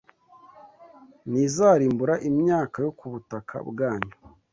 ntizarimbura 1.29 2.13
imyaka 2.29 2.77
yo 2.85 2.91
ku 2.97 3.05
butaka 3.13 3.55
bwanyu 3.69 4.13